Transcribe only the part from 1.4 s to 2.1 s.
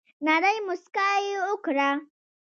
وکړه